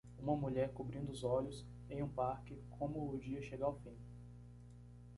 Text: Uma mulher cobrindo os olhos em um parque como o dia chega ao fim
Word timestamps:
Uma 0.17 0.35
mulher 0.35 0.73
cobrindo 0.73 1.11
os 1.11 1.23
olhos 1.23 1.63
em 1.87 2.01
um 2.01 2.09
parque 2.09 2.57
como 2.71 3.13
o 3.13 3.19
dia 3.19 3.39
chega 3.39 3.63
ao 3.65 3.77
fim 3.81 3.95